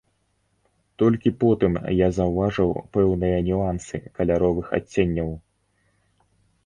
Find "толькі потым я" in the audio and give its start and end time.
1.01-2.07